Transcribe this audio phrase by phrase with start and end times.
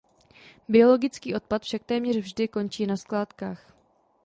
[0.67, 3.73] Biologický odpad však téměř vždy končí na skládkách.